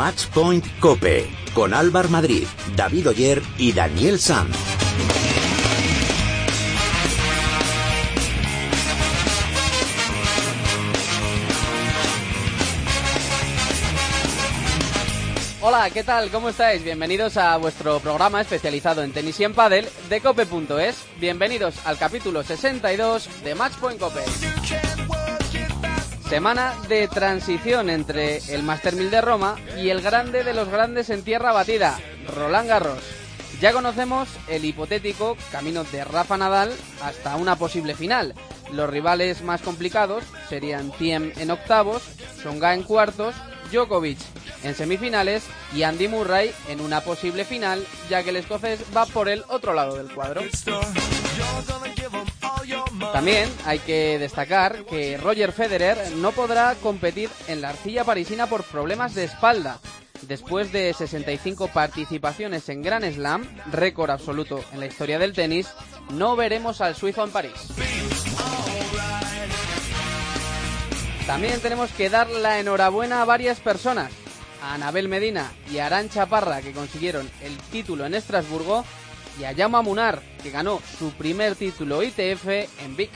[0.00, 4.56] Matchpoint Cope con Álvar Madrid, David Oyer y Daniel Sanz.
[15.60, 16.30] Hola, ¿qué tal?
[16.30, 16.82] ¿Cómo estáis?
[16.82, 21.04] Bienvenidos a vuestro programa especializado en tenis y en pádel de cope.es.
[21.20, 24.24] Bienvenidos al capítulo 62 de Matchpoint Cope.
[26.30, 31.10] Semana de transición entre el Master 1000 de Roma y el grande de los grandes
[31.10, 31.98] en tierra batida,
[32.36, 33.02] Roland Garros.
[33.60, 38.36] Ya conocemos el hipotético camino de Rafa Nadal hasta una posible final.
[38.72, 42.04] Los rivales más complicados serían Thiem en octavos,
[42.40, 43.34] Songa en cuartos,
[43.72, 44.20] Djokovic
[44.62, 45.42] en semifinales
[45.74, 49.74] y Andy Murray en una posible final, ya que el escocés va por el otro
[49.74, 50.42] lado del cuadro.
[53.12, 58.62] También hay que destacar que Roger Federer no podrá competir en la arcilla parisina por
[58.62, 59.80] problemas de espalda.
[60.22, 65.68] Después de 65 participaciones en Grand Slam, récord absoluto en la historia del tenis,
[66.12, 67.52] no veremos al suizo en París.
[71.26, 74.10] También tenemos que dar la enhorabuena a varias personas,
[74.62, 78.84] a Anabel Medina y a Arancha Parra, que consiguieron el título en Estrasburgo,
[79.40, 82.46] y a Yama Munar, que ganó su primer título ITF
[82.84, 83.10] en Vic.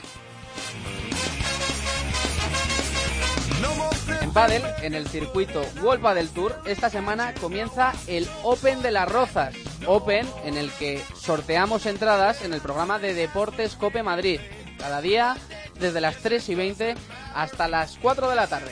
[4.21, 9.09] En pádel, en el circuito World Padel Tour, esta semana comienza el Open de las
[9.09, 9.55] Rozas.
[9.85, 14.39] Open en el que sorteamos entradas en el programa de Deportes Cope Madrid.
[14.79, 15.37] Cada día
[15.79, 16.95] desde las 3 y 20
[17.35, 18.71] hasta las 4 de la tarde.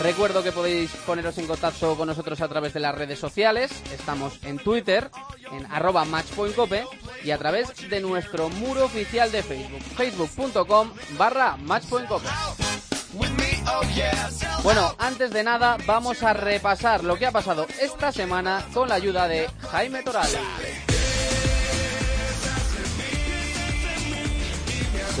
[0.00, 3.70] Recuerdo que podéis poneros en contacto con nosotros a través de las redes sociales.
[3.92, 5.10] Estamos en Twitter,
[5.52, 6.86] en arroba matchpointcope
[7.22, 12.26] y a través de nuestro muro oficial de Facebook, facebook.com barra matchpointcope.
[14.62, 18.94] Bueno, antes de nada vamos a repasar lo que ha pasado esta semana con la
[18.94, 20.28] ayuda de Jaime Toral.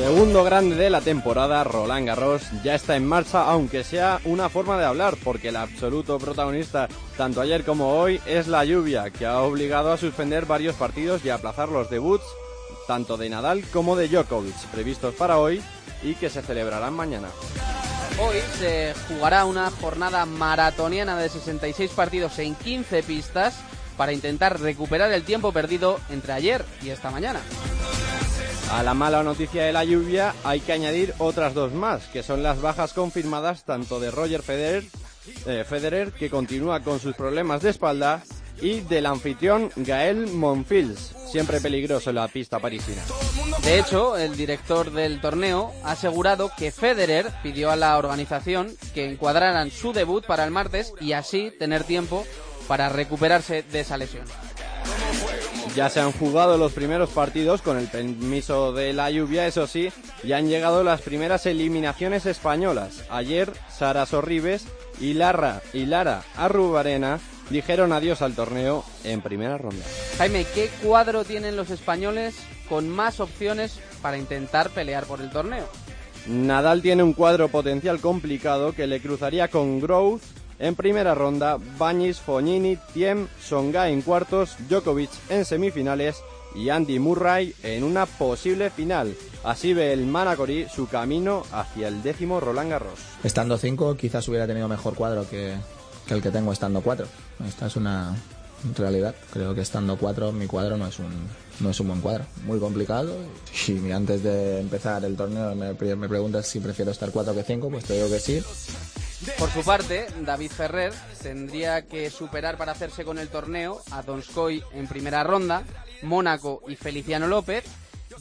[0.00, 4.78] Segundo grande de la temporada, Roland Garros ya está en marcha, aunque sea una forma
[4.78, 6.88] de hablar, porque el absoluto protagonista,
[7.18, 11.28] tanto ayer como hoy, es la lluvia, que ha obligado a suspender varios partidos y
[11.28, 12.24] aplazar los debuts,
[12.88, 15.62] tanto de Nadal como de Djokovic, previstos para hoy
[16.02, 17.28] y que se celebrarán mañana.
[18.18, 23.60] Hoy se jugará una jornada maratoniana de 66 partidos en 15 pistas
[23.98, 27.40] para intentar recuperar el tiempo perdido entre ayer y esta mañana.
[28.70, 32.42] A la mala noticia de la lluvia hay que añadir otras dos más, que son
[32.42, 34.84] las bajas confirmadas tanto de Roger Federer,
[35.46, 38.22] eh, Federer que continúa con sus problemas de espalda,
[38.62, 43.02] y del anfitrión Gael Monfils, siempre peligroso en la pista parisina.
[43.62, 49.10] De hecho, el director del torneo ha asegurado que Federer pidió a la organización que
[49.10, 52.24] encuadraran su debut para el martes y así tener tiempo
[52.68, 54.24] para recuperarse de esa lesión.
[55.76, 59.92] Ya se han jugado los primeros partidos con el permiso de la lluvia, eso sí,
[60.24, 63.04] ya han llegado las primeras eliminaciones españolas.
[63.08, 64.66] Ayer, Sara Sorribes
[65.00, 67.20] y Lara, y Lara Arrubarena
[67.50, 69.84] dijeron adiós al torneo en primera ronda.
[70.18, 72.34] Jaime, ¿qué cuadro tienen los españoles
[72.68, 75.68] con más opciones para intentar pelear por el torneo?
[76.26, 80.22] Nadal tiene un cuadro potencial complicado que le cruzaría con Growth
[80.60, 86.16] en primera ronda, Bañis, Fognini, Tiem, Songa en cuartos, Djokovic en semifinales
[86.54, 89.16] y Andy Murray en una posible final.
[89.42, 93.00] Así ve el Manacori su camino hacia el décimo Roland Garros.
[93.24, 95.54] Estando cinco, quizás hubiera tenido mejor cuadro que,
[96.06, 97.06] que el que tengo estando cuatro.
[97.46, 98.14] Esta es una
[98.76, 99.14] realidad.
[99.32, 101.10] Creo que estando cuatro, mi cuadro no es un,
[101.60, 102.24] no es un buen cuadro.
[102.44, 103.16] Muy complicado.
[103.66, 107.70] Y antes de empezar el torneo me, me preguntas si prefiero estar cuatro que cinco,
[107.70, 108.42] pues te digo que sí.
[109.38, 110.92] Por su parte, David Ferrer
[111.22, 115.62] tendría que superar para hacerse con el torneo a Donskoy en primera ronda,
[116.02, 117.64] Mónaco y Feliciano López,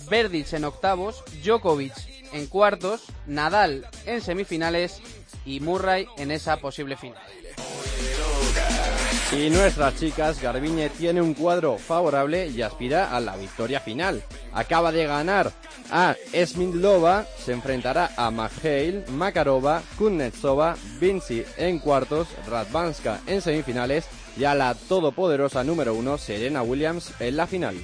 [0.10, 1.94] Verdic en octavos, Djokovic
[2.34, 5.02] en cuartos, Nadal en semifinales
[5.46, 7.22] y Murray en esa posible final.
[9.32, 14.24] Y nuestras chicas, Garbiñe tiene un cuadro favorable y aspira a la victoria final.
[14.54, 15.52] Acaba de ganar
[15.92, 24.06] a Smidlova, se enfrentará a Magheil, Makarova, Kuznetsova, Vinci en cuartos, Radvanska en semifinales
[24.38, 27.76] y a la todopoderosa número uno Serena Williams en la final.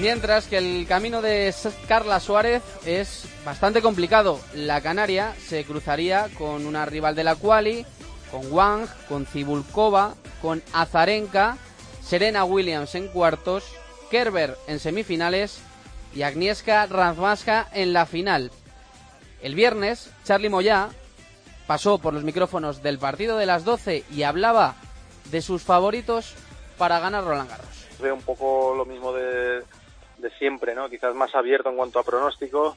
[0.00, 1.54] Mientras que el camino de
[1.88, 4.38] Carla Suárez es bastante complicado.
[4.54, 7.86] La Canaria se cruzaría con una rival de la quali,
[8.30, 11.56] con Wang, con Cibulkova, con Azarenka,
[12.02, 13.64] Serena Williams en cuartos,
[14.10, 15.60] Kerber en semifinales
[16.16, 18.50] y Agnieszka Radwanska en la final.
[19.42, 20.88] El viernes, Charlie Moya
[21.66, 24.76] pasó por los micrófonos del partido de las 12 y hablaba
[25.30, 26.34] de sus favoritos
[26.78, 27.86] para ganar Roland Garros.
[28.00, 29.62] Veo un poco lo mismo de,
[30.38, 30.88] siempre, ¿no?
[30.88, 32.76] Quizás más abierto en cuanto a pronóstico.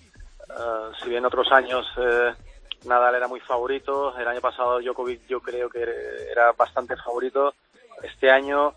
[0.50, 2.34] Eh, si bien otros años eh,
[2.86, 5.82] Nadal era muy favorito, el año pasado Djokovic yo creo que
[6.30, 7.54] era bastante favorito.
[8.04, 8.74] Este año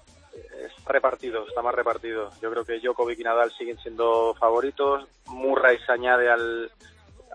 [0.87, 2.31] repartido, está más repartido.
[2.41, 5.07] Yo creo que Djokovic y Nadal siguen siendo favoritos.
[5.27, 6.71] Murray se añade al,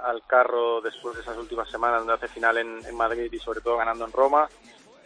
[0.03, 3.61] al carro después de esas últimas semanas donde hace final en, en Madrid y sobre
[3.61, 4.47] todo ganando en Roma.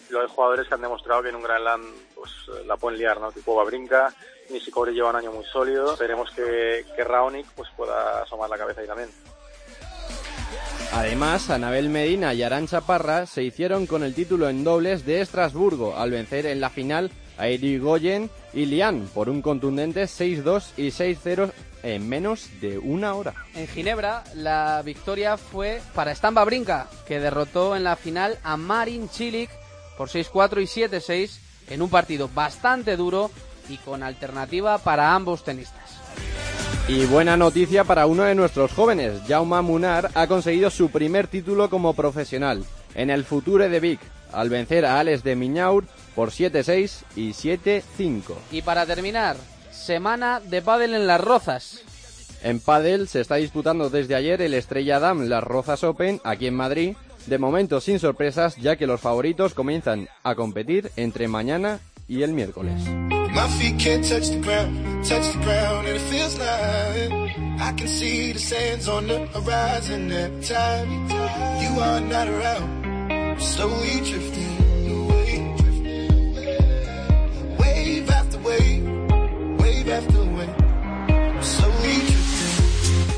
[0.10, 1.82] Hay jugadores que han demostrado que en un Grand Slam
[2.16, 2.32] pues,
[2.66, 3.32] la pueden liar, ¿no?
[3.32, 4.14] Tipo Babrinka,
[4.50, 5.94] Nishikori lleva un año muy sólido.
[5.94, 9.10] Esperemos que, que Raonic pues, pueda asomar la cabeza ahí también.
[10.94, 15.96] Además, Anabel Medina y Arancha Parra se hicieron con el título en dobles de Estrasburgo
[15.96, 17.10] al vencer en la final
[17.80, 21.52] Goyen y Lian por un contundente 6-2 y 6-0
[21.84, 23.34] en menos de una hora.
[23.56, 29.10] En Ginebra, la victoria fue para Stamba Brinca, que derrotó en la final a Marin
[29.10, 29.50] Cilic
[29.98, 31.40] por 6-4 y 7-6
[31.70, 33.32] en un partido bastante duro
[33.70, 36.00] y con alternativa para ambos tenistas.
[36.88, 41.70] Y buena noticia para uno de nuestros jóvenes, Jaume Munar ha conseguido su primer título
[41.70, 42.66] como profesional
[42.96, 44.00] en el Future de Vic,
[44.34, 45.86] al vencer a Alex de Miñaur
[46.16, 48.34] por 7-6 y 7-5.
[48.52, 49.38] Y para terminar,
[49.72, 51.82] semana de pádel en Las Rozas.
[52.44, 56.56] En pádel se está disputando desde ayer el Estrella Dam Las Rozas Open aquí en
[56.56, 56.96] Madrid,
[57.28, 62.34] de momento sin sorpresas ya que los favoritos comienzan a competir entre mañana y el
[62.34, 62.82] miércoles.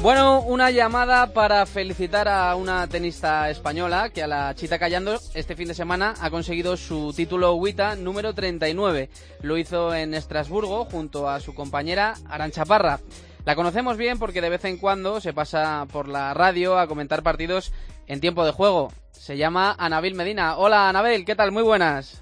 [0.03, 5.55] Bueno, una llamada para felicitar a una tenista española que a la Chita Callando este
[5.55, 9.09] fin de semana ha conseguido su título WITA número 39.
[9.43, 12.99] Lo hizo en Estrasburgo junto a su compañera Arancha Parra.
[13.45, 17.23] La conocemos bien porque de vez en cuando se pasa por la radio a comentar
[17.23, 17.71] partidos
[18.05, 18.91] en tiempo de juego.
[19.11, 20.57] Se llama Anabel Medina.
[20.57, 21.53] Hola Anabel, ¿qué tal?
[21.53, 22.21] Muy buenas.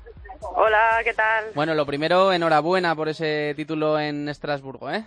[0.54, 1.46] Hola, ¿qué tal?
[1.56, 5.04] Bueno, lo primero, enhorabuena por ese título en Estrasburgo, ¿eh?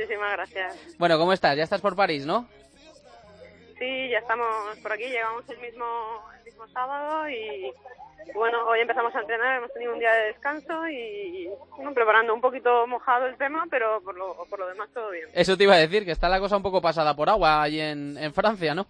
[0.00, 0.96] Muchísimas gracias.
[0.98, 1.56] Bueno, ¿cómo estás?
[1.58, 2.48] Ya estás por París, ¿no?
[3.78, 5.84] Sí, ya estamos por aquí, llegamos el mismo,
[6.38, 7.70] el mismo sábado y
[8.34, 12.40] bueno, hoy empezamos a entrenar, hemos tenido un día de descanso y bueno, preparando un
[12.40, 15.28] poquito mojado el tema, pero por lo, por lo demás todo bien.
[15.34, 17.80] Eso te iba a decir, que está la cosa un poco pasada por agua allí
[17.80, 18.86] en, en Francia, ¿no?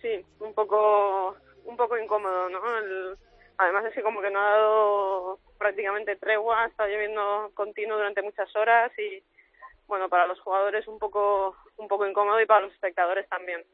[0.00, 2.78] Sí, un poco, un poco incómodo, ¿no?
[2.78, 3.18] El,
[3.58, 8.22] además es que como que no ha dado prácticamente tregua, ha estado lloviendo continuo durante
[8.22, 9.22] muchas horas y
[9.88, 13.64] bueno, para los jugadores un poco, un poco incómodo y para los espectadores también.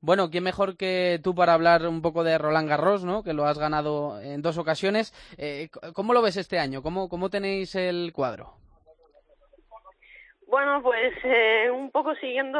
[0.00, 3.24] Bueno, ¿quién mejor que tú para hablar un poco de Roland Garros, ¿no?
[3.24, 5.12] que lo has ganado en dos ocasiones?
[5.38, 6.82] Eh, ¿Cómo lo ves este año?
[6.82, 8.52] ¿Cómo, cómo tenéis el cuadro?
[10.46, 12.58] Bueno, pues eh, un poco siguiendo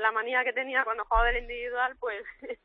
[0.00, 2.22] la manía que tenía cuando jugaba del individual, pues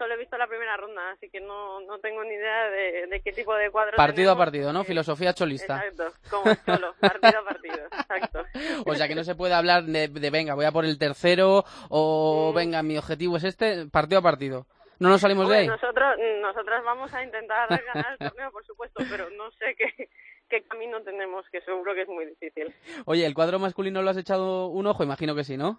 [0.00, 3.32] solo he visto la primera ronda, así que no, no tengo ni idea de, qué
[3.32, 3.98] tipo de cuadro.
[3.98, 4.82] Partido a partido, ¿no?
[4.82, 5.84] Filosofía cholista.
[5.84, 8.44] Exacto, como solo, partido a partido, exacto.
[8.86, 12.50] O sea que no se puede hablar de, venga, voy a por el tercero o
[12.50, 12.56] mm.
[12.56, 14.66] venga, mi objetivo es este, partido a partido.
[15.00, 15.66] ¿No nos salimos de ahí?
[15.66, 20.08] Nosotros, nosotras vamos a intentar ganar el torneo, por supuesto, pero no sé qué,
[20.48, 22.74] qué camino tenemos, que seguro que es muy difícil.
[23.04, 25.04] Oye, ¿el cuadro masculino lo has echado un ojo?
[25.04, 25.78] Imagino que sí, ¿no?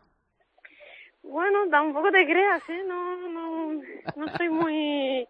[1.31, 2.83] Bueno, tampoco te creas, ¿eh?
[2.85, 3.81] No, no,
[4.17, 5.25] no estoy muy,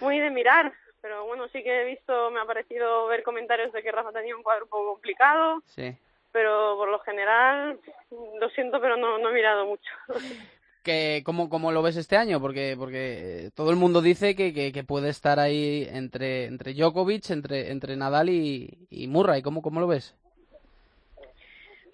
[0.00, 0.72] muy de mirar.
[1.00, 4.34] Pero bueno, sí que he visto, me ha parecido ver comentarios de que Rafa tenía
[4.36, 5.62] un cuadro un poco complicado.
[5.66, 5.94] Sí.
[6.32, 7.78] Pero por lo general,
[8.10, 9.88] lo siento, pero no, no he mirado mucho.
[10.82, 14.84] que cómo, cómo lo ves este año porque porque todo el mundo dice que, que,
[14.84, 19.86] puede estar ahí entre entre Djokovic entre entre Nadal y, y Murray cómo cómo lo
[19.86, 20.14] ves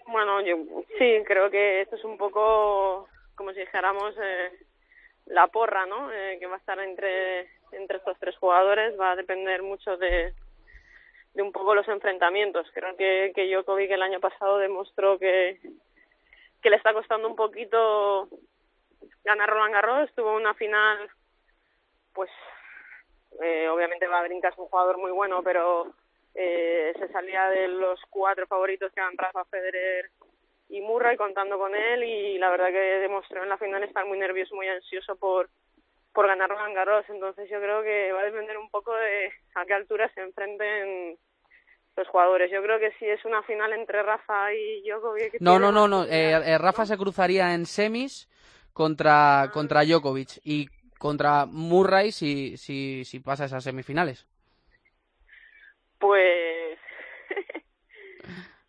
[0.08, 0.56] bueno yo
[0.98, 3.06] sí creo que esto es un poco
[3.40, 4.52] como si dijéramos, eh,
[5.24, 6.12] la porra, ¿no?
[6.12, 10.34] Eh, que va a estar entre, entre estos tres jugadores, va a depender mucho de,
[11.32, 12.70] de un poco los enfrentamientos.
[12.74, 15.58] Creo que, que Djokovic el año pasado demostró que,
[16.60, 18.28] que le está costando un poquito
[19.24, 21.08] ganar Roland Garros, tuvo una final,
[22.12, 22.28] pues
[23.40, 25.94] eh, obviamente Babrinka es un jugador muy bueno, pero
[26.34, 30.10] eh, se salía de los cuatro favoritos que eran Rafa Federer,
[30.70, 34.18] y Murray contando con él y la verdad que demostró en la final estar muy
[34.18, 35.50] nervioso, muy ansioso por,
[36.12, 37.04] por ganar Roland Garros.
[37.08, 41.18] Entonces yo creo que va a depender un poco de a qué altura se enfrenten
[41.96, 42.50] los jugadores.
[42.52, 45.40] Yo creo que si es una final entre Rafa y Djokovic...
[45.40, 46.04] No, no, no, no.
[46.04, 48.28] Eh, eh, Rafa se cruzaría en semis
[48.72, 50.68] contra, contra Djokovic y
[51.00, 54.26] contra Murray si, si, si pasa esas semifinales?
[55.98, 56.78] Pues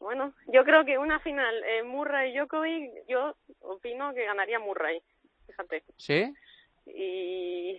[0.02, 5.02] bueno, yo creo que una final eh, Murray Djokovic, yo opino que ganaría Murray,
[5.48, 5.84] fíjate.
[5.98, 6.34] ¿Sí?
[6.88, 7.78] Y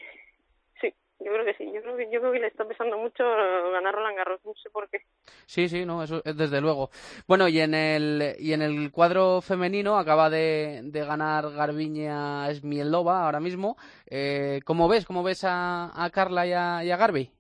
[0.81, 1.71] sí, yo creo que sí.
[1.75, 4.71] Yo creo que, yo creo que le está pesando mucho ganar Roland Garros, no sé
[4.71, 5.01] por qué.
[5.47, 6.91] Sí, sí, no, eso es desde luego.
[7.27, 13.25] Bueno, y en el y en el cuadro femenino acaba de, de ganar Garbiña Smielova
[13.25, 13.77] ahora mismo.
[14.07, 15.05] Eh, ¿Cómo ves?
[15.05, 17.31] ¿Cómo ves a, a Carla y a, y a Garbi?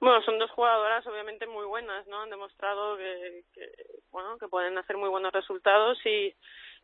[0.00, 2.22] Bueno, son dos jugadoras obviamente muy buenas, ¿no?
[2.22, 3.42] Han demostrado que,
[4.12, 6.32] bueno, que pueden hacer muy buenos resultados y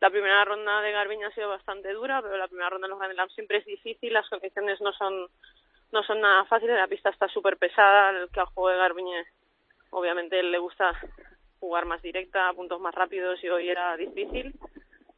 [0.01, 2.99] la primera ronda de Garbiña ha sido bastante dura, pero la primera ronda de los
[2.99, 5.27] Grand siempre es difícil, las condiciones no son
[5.91, 9.25] no son nada fáciles, la pista está súper pesada, el que al juego de Garbiñe
[9.91, 10.91] obviamente le gusta
[11.61, 14.53] jugar más directa, puntos más rápidos y hoy era difícil.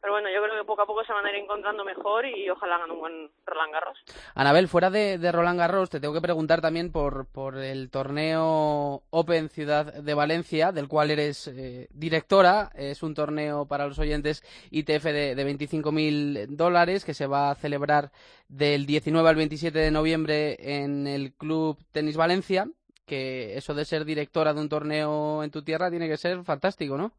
[0.00, 2.48] Pero bueno, yo creo que poco a poco se van a ir encontrando mejor y
[2.48, 3.98] ojalá hagan un buen Roland Garros.
[4.34, 9.02] Anabel, fuera de, de, Roland Garros, te tengo que preguntar también por, por el torneo
[9.10, 12.70] Open Ciudad de Valencia, del cual eres eh, directora.
[12.74, 17.56] Es un torneo para los oyentes ITF de, de 25.000 dólares que se va a
[17.56, 18.12] celebrar
[18.46, 22.68] del 19 al 27 de noviembre en el Club Tenis Valencia.
[23.04, 26.98] Que eso de ser directora de un torneo en tu tierra tiene que ser fantástico,
[26.98, 27.12] ¿no?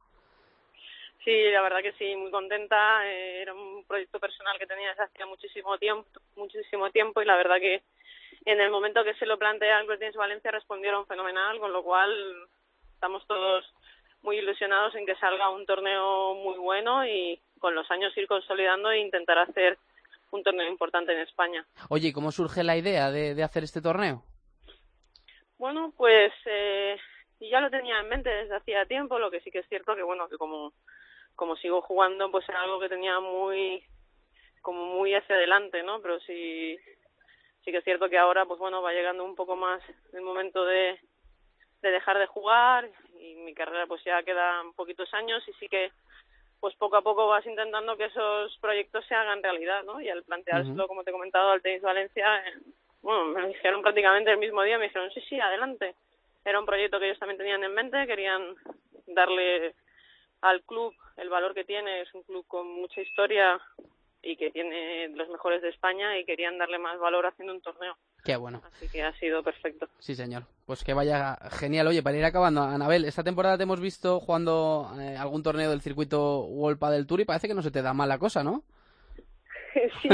[1.29, 3.07] Sí, la verdad que sí, muy contenta.
[3.07, 7.35] Eh, era un proyecto personal que tenía desde hacía muchísimo tiempo, muchísimo tiempo y la
[7.37, 7.83] verdad que
[8.45, 12.11] en el momento que se lo plantea Club Tenis Valencia respondieron fenomenal, con lo cual
[12.95, 13.63] estamos todos
[14.23, 18.89] muy ilusionados en que salga un torneo muy bueno y con los años ir consolidando
[18.89, 19.77] e intentar hacer
[20.31, 21.63] un torneo importante en España.
[21.89, 24.23] Oye, ¿cómo surge la idea de, de hacer este torneo?
[25.59, 26.97] Bueno, pues eh,
[27.39, 30.01] ya lo tenía en mente desde hacía tiempo, lo que sí que es cierto que
[30.01, 30.73] bueno, que como
[31.39, 33.81] como sigo jugando, pues era algo que tenía muy,
[34.61, 36.01] como muy hacia adelante, ¿no?
[36.01, 36.77] Pero sí,
[37.63, 39.81] sí que es cierto que ahora, pues bueno, va llegando un poco más
[40.11, 40.99] el momento de,
[41.81, 42.89] de dejar de jugar
[43.21, 45.93] y mi carrera pues ya quedan poquitos años y sí que
[46.59, 50.01] pues poco a poco vas intentando que esos proyectos se hagan realidad, ¿no?
[50.01, 50.87] Y al planteárselo, uh -huh.
[50.89, 52.53] como te he comentado, al Tenis Valencia, eh,
[53.01, 55.95] bueno, me dijeron prácticamente el mismo día, me dijeron, sí, sí, adelante.
[56.43, 58.55] Era un proyecto que ellos también tenían en mente, querían
[59.07, 59.73] darle
[60.41, 63.59] al club el valor que tiene, es un club con mucha historia
[64.21, 67.95] y que tiene los mejores de España y querían darle más valor haciendo un torneo.
[68.23, 68.61] Qué bueno.
[68.65, 69.87] Así que ha sido perfecto.
[69.99, 70.43] Sí, señor.
[70.65, 71.87] Pues que vaya genial.
[71.87, 75.81] Oye, para ir acabando, Anabel, esta temporada te hemos visto jugando eh, algún torneo del
[75.81, 78.63] circuito World del Tour y parece que no se te da mal la cosa, ¿no?
[80.01, 80.09] sí,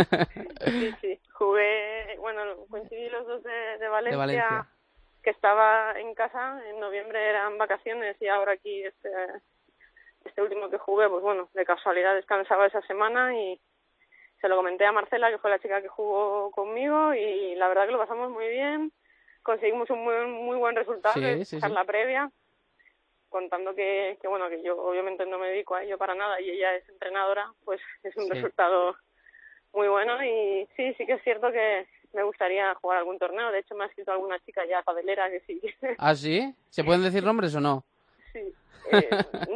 [0.65, 1.19] sí, sí.
[1.33, 4.67] Jugué, bueno, coincidí los dos de, de, Valencia, de Valencia,
[5.23, 9.09] que estaba en casa, en noviembre eran vacaciones y ahora aquí este
[10.25, 13.59] este último que jugué, pues bueno, de casualidad descansaba esa semana y
[14.41, 17.85] se lo comenté a Marcela, que fue la chica que jugó conmigo, y la verdad
[17.85, 18.91] que lo pasamos muy bien.
[19.41, 22.31] Conseguimos un muy, muy buen resultado sí, en sí, la previa,
[23.29, 26.49] contando que, que, bueno, que yo obviamente no me dedico a ello para nada y
[26.49, 28.95] ella es entrenadora, pues es un resultado
[29.73, 33.51] muy bueno y sí, sí que es cierto que me gustaría jugar algún torneo.
[33.51, 35.61] De hecho, me ha escrito alguna chica ya padelera que sí.
[35.97, 36.55] ¿Ah, sí?
[36.69, 37.83] ¿Se pueden decir nombres o no?
[38.91, 39.09] Eh,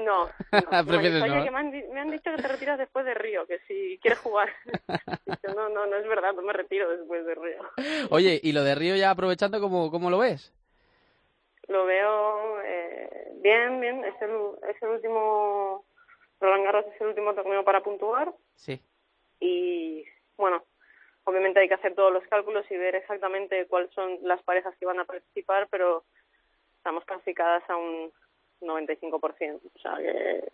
[0.04, 0.30] no, no.
[0.88, 1.44] Prefieres no.
[1.44, 4.00] que me han, di- me han dicho que te retiras después de Río, que si
[4.02, 4.50] quieres jugar.
[5.56, 7.62] No, no, no es verdad, no me retiro después de Río.
[8.12, 10.54] Oye, y lo de Río ya aprovechando, ¿cómo, cómo lo ves?
[11.68, 14.04] Lo veo eh, bien, bien.
[14.06, 14.32] Es el,
[14.70, 15.86] es el último,
[16.40, 18.82] Roland Garros es el último torneo para puntuar Sí.
[19.40, 20.04] y,
[20.38, 20.64] bueno,
[21.26, 24.86] obviamente hay que hacer todos los cálculos y ver exactamente cuáles son las parejas que
[24.86, 26.04] van a participar, pero
[26.78, 28.12] estamos clasificadas a un
[28.62, 29.60] 95%.
[29.76, 30.52] O sea que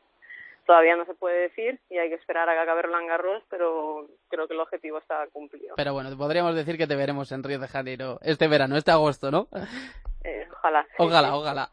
[0.66, 4.08] todavía no se puede decir y hay que esperar a que acabe Roland Garros, pero
[4.30, 5.76] creo que el objetivo está cumplido.
[5.78, 9.32] Pero bueno, podríamos decir que te veremos en Río de Janeiro este verano, este agosto,
[9.32, 9.48] ¿no?
[10.24, 10.88] Eh, ojalá.
[10.98, 11.70] Ojalá, ojalá.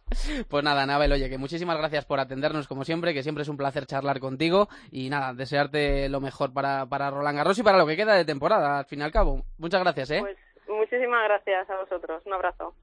[0.50, 3.56] Pues nada, Nabel, oye, que muchísimas gracias por atendernos como siempre, que siempre es un
[3.56, 7.86] placer charlar contigo y nada, desearte lo mejor para, para Roland Garros y para lo
[7.86, 9.46] que queda de temporada, al fin y al cabo.
[9.56, 10.20] Muchas gracias, ¿eh?
[10.20, 10.36] Pues
[10.72, 12.22] muchísimas gracias a vosotros.
[12.26, 12.74] Un abrazo.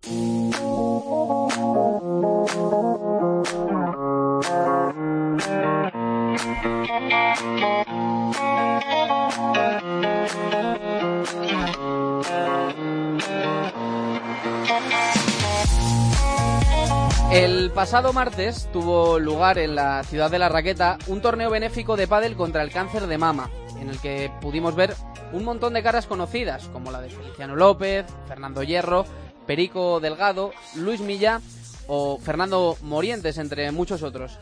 [17.32, 22.08] El pasado martes tuvo lugar en la ciudad de La Raqueta un torneo benéfico de
[22.08, 24.96] pádel contra el cáncer de mama, en el que pudimos ver
[25.32, 29.06] un montón de caras conocidas, como la de Feliciano López, Fernando Hierro,
[29.46, 31.42] Perico Delgado, Luis Milla
[31.88, 34.38] o Fernando Morientes, entre muchos otros.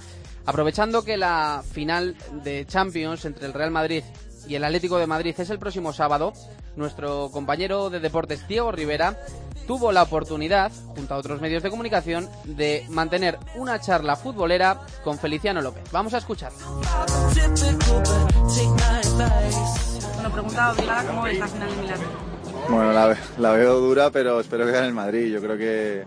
[0.46, 4.04] Aprovechando que la final de Champions entre el Real Madrid
[4.48, 6.34] y el Atlético de Madrid es el próximo sábado,
[6.76, 9.18] nuestro compañero de deportes Diego Rivera
[9.68, 15.20] tuvo la oportunidad, junto a otros medios de comunicación, de mantener una charla futbolera con
[15.20, 15.84] Feliciano López.
[15.92, 16.58] Vamos a escucharlo.
[19.18, 22.00] Bueno, pregunta obligada, ¿cómo ves la final de Milán?
[22.70, 25.34] Bueno, la veo dura, pero espero que gane el Madrid.
[25.34, 26.04] Yo creo que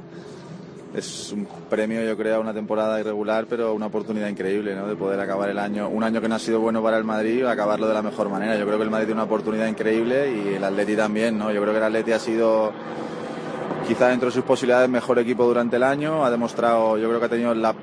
[0.95, 4.87] es un premio, yo creo, a una temporada irregular, pero una oportunidad increíble, ¿no?
[4.87, 7.45] De poder acabar el año, un año que no ha sido bueno para el Madrid,
[7.47, 8.57] acabarlo de la mejor manera.
[8.57, 11.50] Yo creo que el Madrid tiene una oportunidad increíble y el Atleti también, ¿no?
[11.50, 12.73] Yo creo que el Atleti ha sido
[13.88, 17.26] quizá dentro de sus posibilidades mejor equipo durante el año, ha demostrado, yo creo que
[17.26, 17.75] ha tenido la-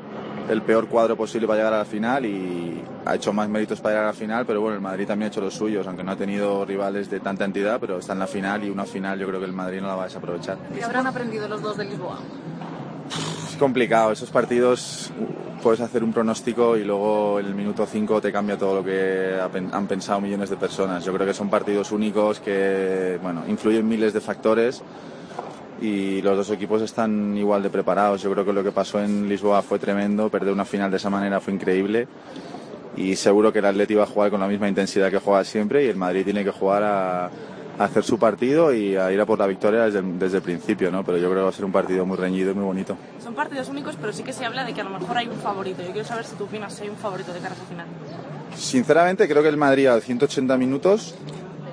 [0.50, 3.96] el peor cuadro posible para llegar a la final y ha hecho más méritos para
[3.96, 6.12] llegar a la final, pero bueno, el Madrid también ha hecho los suyos, aunque no
[6.12, 9.28] ha tenido rivales de tanta entidad, pero está en la final y una final yo
[9.28, 10.58] creo que el Madrid no la va a desaprovechar.
[10.74, 12.20] ¿Qué habrán aprendido los dos de Lisboa?
[13.50, 18.22] Es complicado, esos partidos uh, puedes hacer un pronóstico y luego en el minuto 5
[18.22, 19.40] te cambia todo lo que
[19.72, 21.04] han pensado millones de personas.
[21.04, 24.84] Yo creo que son partidos únicos que bueno, influyen miles de factores
[25.82, 28.22] y los dos equipos están igual de preparados.
[28.22, 31.10] Yo creo que lo que pasó en Lisboa fue tremendo, perder una final de esa
[31.10, 32.08] manera fue increíble
[32.96, 35.86] y seguro que el Atleti va a jugar con la misma intensidad que juega siempre
[35.86, 37.30] y el Madrid tiene que jugar a, a
[37.78, 40.90] hacer su partido y a ir a por la victoria desde, el- desde el principio,
[40.90, 41.04] ¿no?
[41.04, 42.98] Pero yo creo que va a ser un partido muy reñido y muy bonito.
[43.24, 45.38] Son partidos únicos, pero sí que se habla de que a lo mejor hay un
[45.38, 45.84] favorito.
[45.84, 47.86] Yo quiero saber si tú opinas si hay un favorito de cara a esa final.
[48.56, 51.14] Sinceramente creo que el Madrid a 180 minutos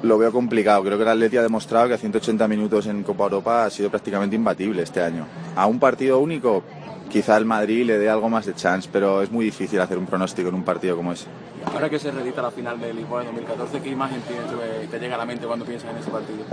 [0.05, 0.83] lo veo complicado.
[0.85, 3.91] Creo que el Atleti ha demostrado que a 180 minutos en Copa Europa ha sido
[3.91, 5.27] prácticamente imbatible este año.
[5.57, 6.63] A un partido único
[7.11, 10.07] quizá el Madrid le dé algo más de chance, pero es muy difícil hacer un
[10.07, 11.27] pronóstico en un partido como ese.
[11.73, 14.99] Ahora que se reedita la final de Lisboa en 2014, ¿qué imagen tienes, eh, te
[14.99, 16.45] llega a la mente cuando piensas en ese partido?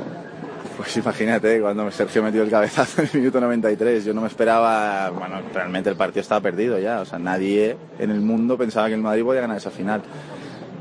[0.78, 5.10] Pues imagínate, cuando Sergio metió el cabezazo en el minuto 93, yo no me esperaba,
[5.10, 8.94] bueno, realmente el partido estaba perdido ya, o sea, nadie en el mundo pensaba que
[8.94, 10.02] el Madrid podía ganar esa final.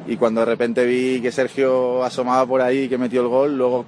[0.07, 3.57] Y cuando de repente vi que Sergio asomaba por ahí y que metió el gol,
[3.57, 3.85] luego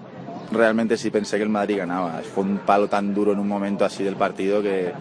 [0.52, 2.20] realmente sí pensé que el Madrid ganaba.
[2.34, 4.92] Fue un palo tan duro en un momento así del partido que,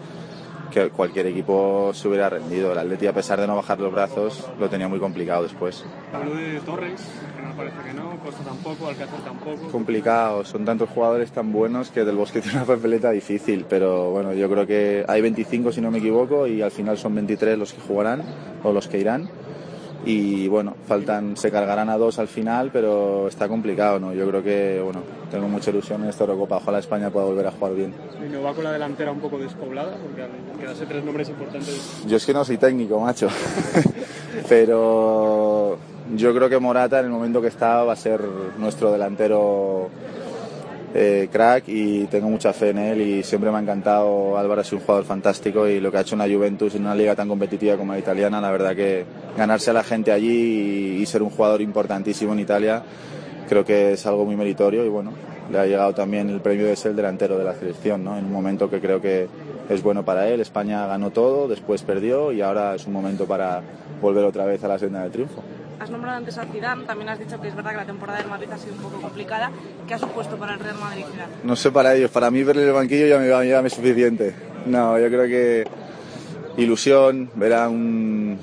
[0.72, 2.72] que cualquier equipo se hubiera rendido.
[2.72, 5.84] El Atleti, a pesar de no bajar los brazos, lo tenía muy complicado después.
[6.12, 7.00] Habló de Torres,
[7.36, 9.68] que no parece que no, Costa tampoco, Alcácer tampoco.
[9.70, 14.32] complicado, son tantos jugadores tan buenos que del Bosque tiene una papeleta difícil, pero bueno,
[14.32, 17.72] yo creo que hay 25 si no me equivoco y al final son 23 los
[17.72, 18.22] que jugarán
[18.64, 19.28] o los que irán.
[20.04, 24.12] Y bueno, faltan, se cargarán a dos al final, pero está complicado, ¿no?
[24.12, 26.56] Yo creo que, bueno, tengo mucha ilusión en esta Eurocopa.
[26.56, 27.94] Ojalá España pueda volver a jugar bien.
[28.24, 32.02] Y no va con la delantera un poco despoblada, porque al quedarse tres nombres importantes.
[32.06, 33.28] Yo es que no soy técnico, macho.
[34.48, 35.78] Pero
[36.16, 38.20] yo creo que Morata en el momento que está va a ser
[38.58, 39.88] nuestro delantero
[40.94, 44.36] eh, crack y tengo mucha fe en él y siempre me ha encantado.
[44.36, 46.94] Álvaro es un jugador fantástico y lo que ha hecho en la Juventus en una
[46.94, 49.04] liga tan competitiva como la italiana, la verdad que
[49.36, 52.82] ganarse a la gente allí y, y ser un jugador importantísimo en Italia
[53.52, 55.12] creo que es algo muy meritorio y bueno,
[55.50, 58.16] le ha llegado también el premio de ser el delantero de la selección, ¿no?
[58.16, 59.28] En un momento que creo que
[59.68, 60.40] es bueno para él.
[60.40, 63.60] España ganó todo, después perdió y ahora es un momento para
[64.00, 65.42] volver otra vez a la senda del triunfo.
[65.82, 68.28] Has nombrado antes a Zidane, también has dicho que es verdad que la temporada del
[68.28, 69.50] Madrid ha sido un poco complicada.
[69.88, 71.26] ¿Qué ha supuesto para el Real Madrid final?
[71.42, 74.32] No sé para ellos, para mí verle el banquillo ya me, ya me es suficiente.
[74.64, 75.66] No, yo creo que
[76.56, 78.38] ilusión, ver a un,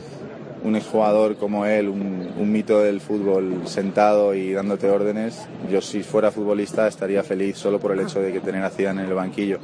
[0.65, 5.47] un exjugador como él, un, un mito del fútbol sentado y dándote órdenes.
[5.71, 9.03] Yo si fuera futbolista estaría feliz solo por el hecho de que tener a Zidane
[9.03, 9.59] en el banquillo.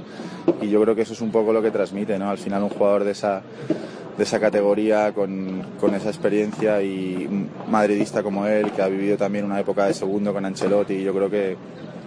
[0.62, 2.30] Y yo creo que eso es un poco lo que transmite, ¿no?
[2.30, 3.42] Al final un jugador de esa
[4.17, 7.28] de esa categoría, con, con esa experiencia y
[7.67, 11.30] madridista como él, que ha vivido también una época de segundo con Ancelotti, yo creo
[11.30, 11.58] que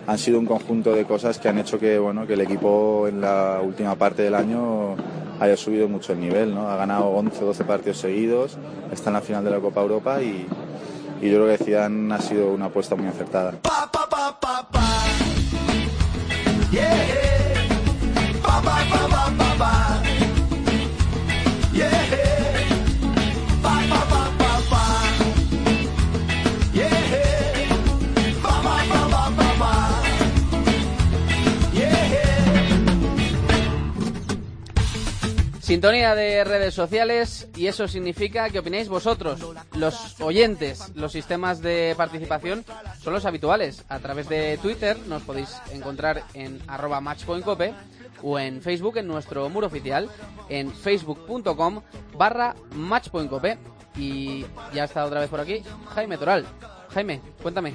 [0.06, 3.20] han sido un conjunto de cosas que han hecho que, bueno, que el equipo en
[3.20, 4.96] la última parte del año
[5.38, 6.68] haya subido mucho el nivel, ¿no?
[6.70, 8.58] Ha ganado 11 o 12 partidos seguidos,
[8.90, 10.46] está en la final de la Copa Europa y,
[11.20, 13.54] y yo creo que Zidane ha sido una apuesta muy acertada.
[35.68, 39.38] Sintonía de redes sociales y eso significa que opináis vosotros,
[39.74, 40.90] los oyentes.
[40.94, 42.64] Los sistemas de participación
[43.02, 43.84] son los habituales.
[43.90, 47.74] A través de Twitter nos podéis encontrar en arroba matchpointcope
[48.22, 50.08] o en Facebook en nuestro muro oficial
[50.48, 51.82] en facebook.com
[52.16, 53.58] barra matchpointcope.
[53.94, 55.62] Y ya está otra vez por aquí
[55.94, 56.46] Jaime Toral.
[56.94, 57.74] Jaime, cuéntame.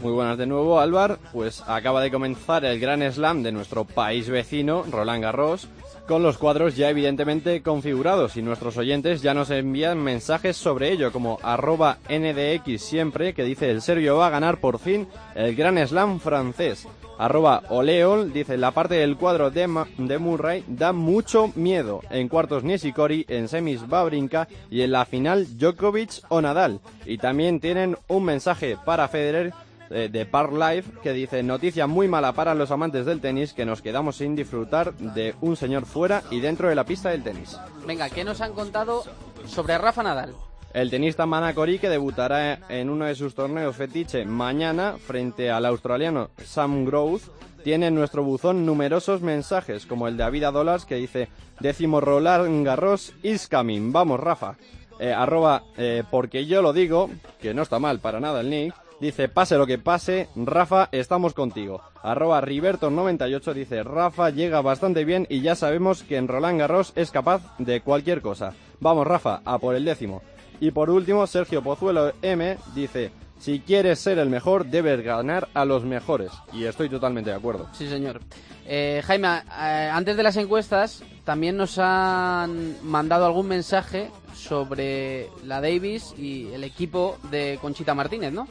[0.00, 1.18] Muy buenas de nuevo, Álvar.
[1.32, 5.68] Pues acaba de comenzar el gran slam de nuestro país vecino, Roland Garros,
[6.06, 11.12] con los cuadros ya evidentemente configurados y nuestros oyentes ya nos envían mensajes sobre ello,
[11.12, 15.78] como arroba NDX siempre, que dice el serbio va a ganar por fin el gran
[15.86, 16.86] slam francés.
[17.16, 22.00] Arroba Oleol dice la parte del cuadro de, de Murray da mucho miedo.
[22.10, 26.80] En cuartos Nishikori, en semis Babrinka y en la final Djokovic o Nadal.
[27.06, 29.52] Y también tienen un mensaje para Federer
[29.94, 33.64] eh, de Park Life que dice noticia muy mala para los amantes del tenis que
[33.64, 37.56] nos quedamos sin disfrutar de un señor fuera y dentro de la pista del tenis.
[37.86, 39.04] Venga, ¿qué nos han contado
[39.46, 40.34] sobre Rafa Nadal?
[40.72, 46.30] El tenista Manacori que debutará en uno de sus torneos fetiche mañana frente al australiano
[46.44, 47.22] Sam Growth
[47.62, 51.28] tiene en nuestro buzón numerosos mensajes como el de Avida Dollars que dice
[51.60, 54.56] décimo Roland Garros is coming, vamos Rafa.
[54.98, 58.74] Eh, arroba eh, porque yo lo digo, que no está mal para nada el nick,
[59.00, 61.82] Dice, pase lo que pase, Rafa, estamos contigo.
[62.02, 67.10] Arroba Riberto98 dice, Rafa llega bastante bien y ya sabemos que en Roland Garros es
[67.10, 68.54] capaz de cualquier cosa.
[68.80, 70.22] Vamos, Rafa, a por el décimo.
[70.60, 75.64] Y por último, Sergio Pozuelo M dice, si quieres ser el mejor, debes ganar a
[75.64, 76.30] los mejores.
[76.52, 77.68] Y estoy totalmente de acuerdo.
[77.72, 78.20] Sí, señor.
[78.66, 85.60] Eh, Jaime, eh, antes de las encuestas, también nos han mandado algún mensaje sobre la
[85.60, 88.46] Davis y el equipo de Conchita Martínez, ¿no?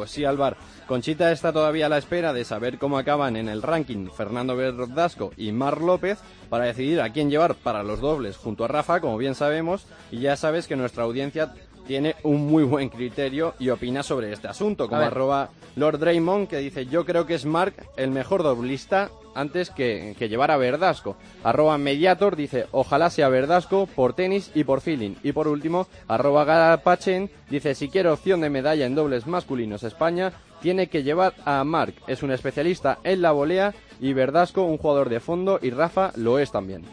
[0.00, 0.56] Pues sí, Álvar.
[0.86, 5.30] Conchita está todavía a la espera de saber cómo acaban en el ranking Fernando Verdasco
[5.36, 9.18] y Mar López para decidir a quién llevar para los dobles junto a Rafa, como
[9.18, 11.52] bien sabemos, y ya sabes que nuestra audiencia
[11.90, 16.58] tiene un muy buen criterio y opina sobre este asunto, como arroba Lord Draymond, que
[16.58, 21.16] dice yo creo que es Mark el mejor doblista antes que, que llevar a Verdasco.
[21.42, 25.16] Arroba Mediator dice ojalá sea Verdasco por tenis y por feeling.
[25.24, 30.32] Y por último, arroba Garapachen dice si quiere opción de medalla en dobles masculinos España,
[30.62, 35.08] tiene que llevar a Mark, es un especialista en la volea y Verdasco un jugador
[35.08, 36.84] de fondo y Rafa lo es también.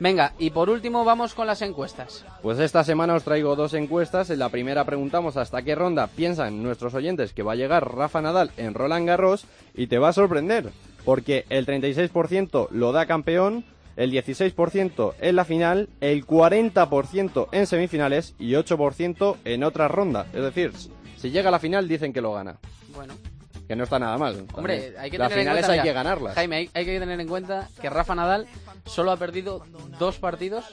[0.00, 2.24] Venga, y por último vamos con las encuestas.
[2.42, 4.30] Pues esta semana os traigo dos encuestas.
[4.30, 8.22] En la primera preguntamos hasta qué ronda piensan nuestros oyentes que va a llegar Rafa
[8.22, 10.70] Nadal en Roland Garros y te va a sorprender,
[11.04, 13.64] porque el 36% lo da campeón,
[13.96, 20.26] el 16% en la final, el 40% en semifinales y 8% en otra ronda.
[20.32, 20.72] Es decir,
[21.16, 22.58] si llega a la final dicen que lo gana.
[22.94, 23.14] Bueno,
[23.68, 24.46] Que no está nada mal.
[24.54, 26.34] Hombre, hay que Las tener en finales cuenta, hay que ganarlas.
[26.34, 28.46] Jaime, hay, hay que tener en cuenta que Rafa Nadal
[28.86, 29.62] solo ha perdido
[29.98, 30.64] dos partidos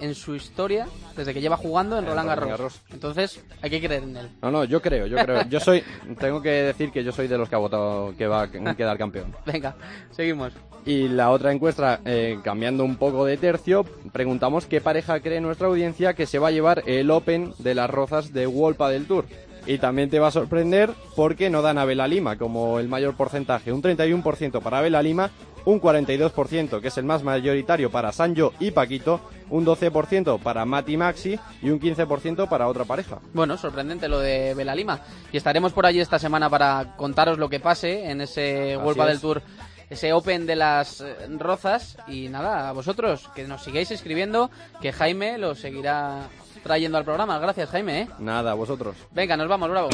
[0.00, 0.86] en su historia
[1.16, 2.74] desde que lleva jugando en En Roland Roland Garros.
[2.74, 2.92] Garros.
[2.92, 4.28] Entonces, hay que creer en él.
[4.42, 5.42] No, no, yo creo, yo creo.
[5.48, 5.82] Yo soy,
[6.18, 8.98] tengo que decir que yo soy de los que ha votado que va a quedar
[8.98, 9.34] campeón.
[9.46, 9.76] Venga,
[10.10, 10.52] seguimos.
[10.84, 15.66] Y la otra encuesta, eh, cambiando un poco de tercio, preguntamos qué pareja cree nuestra
[15.66, 19.26] audiencia que se va a llevar el Open de las Rozas de Wolpa del Tour.
[19.66, 23.16] Y también te va a sorprender porque no dan a Bela Lima como el mayor
[23.16, 23.72] porcentaje.
[23.72, 25.30] Un 31% para Bela Lima,
[25.64, 30.96] un 42% que es el más mayoritario para Sancho y Paquito, un 12% para Mati
[30.96, 33.18] Maxi y un 15% para otra pareja.
[33.34, 35.00] Bueno, sorprendente lo de Bela Lima.
[35.32, 39.16] Y estaremos por allí esta semana para contaros lo que pase en ese World del
[39.16, 39.20] es.
[39.20, 39.42] Tour,
[39.90, 41.96] ese Open de las eh, Rozas.
[42.06, 44.50] Y nada, a vosotros, que nos sigáis escribiendo,
[44.80, 46.28] que Jaime lo seguirá
[46.66, 47.38] trayendo al programa.
[47.38, 48.02] Gracias, Jaime.
[48.02, 48.08] ¿eh?
[48.18, 48.96] Nada, vosotros.
[49.12, 49.88] Venga, nos vamos, bravo.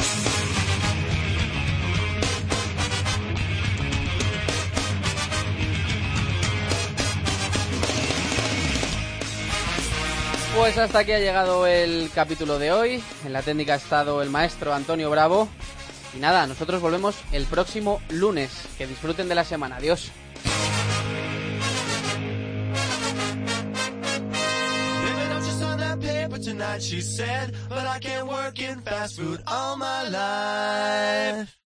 [10.55, 13.03] Pues hasta aquí ha llegado el capítulo de hoy.
[13.25, 15.49] En la técnica ha estado el maestro Antonio Bravo.
[16.15, 18.51] Y nada, nosotros volvemos el próximo lunes.
[18.77, 19.77] Que disfruten de la semana.
[19.77, 20.11] Adiós.
[26.53, 27.53] Tonight, she said.
[27.67, 31.57] But I can't work in fast food all my life.